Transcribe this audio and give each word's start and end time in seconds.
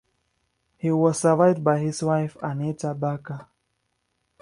He 0.79 0.89
was 0.89 1.19
survived 1.19 1.63
by 1.63 1.77
his 1.77 2.01
wife 2.01 2.35
Anita 2.41 2.95
Backer. 2.95 3.45